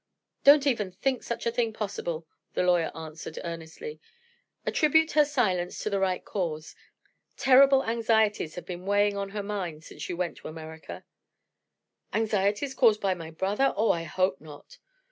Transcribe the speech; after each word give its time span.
"Don't 0.43 0.65
even 0.65 0.91
think 0.93 1.21
such 1.21 1.45
a 1.45 1.51
thing 1.51 1.73
possible!" 1.73 2.25
the 2.55 2.63
lawyer 2.63 2.91
answered, 2.97 3.37
earnestly. 3.43 3.99
"Attribute 4.65 5.11
her 5.11 5.23
silence 5.25 5.77
to 5.83 5.91
the 5.91 5.99
right 5.99 6.25
cause. 6.25 6.75
Terrible 7.37 7.83
anxieties 7.83 8.55
have 8.55 8.65
been 8.65 8.87
weighing 8.87 9.15
on 9.15 9.29
her 9.29 9.43
mind 9.43 9.83
since 9.83 10.09
you 10.09 10.17
went 10.17 10.37
to 10.37 10.47
America." 10.47 11.05
"Anxieties 12.13 12.73
caused 12.73 12.99
by 12.99 13.13
my 13.13 13.29
brother? 13.29 13.75
Oh, 13.77 13.91
I 13.91 14.01
hope 14.01 14.41
not!" 14.41 14.79